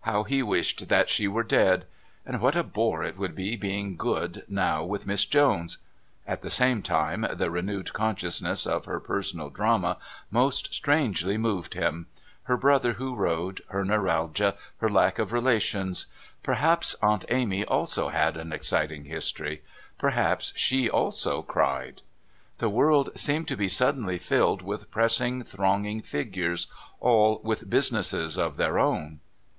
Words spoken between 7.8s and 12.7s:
consciousness of her personal drama most strangely moved him her